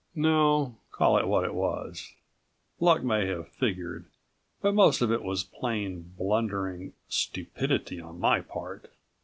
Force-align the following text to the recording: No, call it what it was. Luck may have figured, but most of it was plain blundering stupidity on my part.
No, 0.15 0.77
call 0.89 1.19
it 1.19 1.27
what 1.27 1.43
it 1.45 1.53
was. 1.53 2.15
Luck 2.79 3.03
may 3.03 3.27
have 3.27 3.47
figured, 3.49 4.05
but 4.59 4.73
most 4.73 5.01
of 5.03 5.11
it 5.11 5.21
was 5.21 5.43
plain 5.43 6.15
blundering 6.17 6.93
stupidity 7.07 8.01
on 8.01 8.19
my 8.19 8.39
part. 8.41 8.89